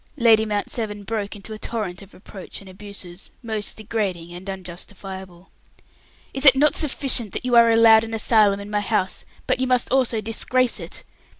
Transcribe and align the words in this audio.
Lady 0.17 0.45
Mount 0.47 0.71
Severn 0.71 1.03
broke 1.03 1.35
into 1.35 1.53
a 1.53 1.59
torrent 1.59 2.01
of 2.01 2.15
reproach 2.15 2.59
and 2.59 2.67
abuses, 2.67 3.29
most 3.43 3.77
degrading 3.77 4.33
and 4.33 4.49
unjustifiable. 4.49 5.51
"Is 6.33 6.43
it 6.43 6.55
not 6.55 6.73
sufficient 6.73 7.33
that 7.33 7.45
you 7.45 7.55
are 7.55 7.69
allowed 7.69 8.03
an 8.03 8.15
asylum 8.15 8.59
in 8.59 8.71
my 8.71 8.81
house, 8.81 9.25
but 9.45 9.59
you 9.59 9.67
must 9.67 9.91
also 9.91 10.19
disgrace 10.19 10.79
it! 10.79 11.03